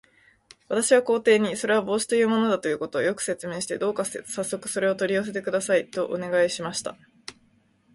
[0.67, 6.95] 私は皇帝に、それは帽子というものだということを、よく説明して、どうかさっそくそれを取り寄せてください、とお願いしました。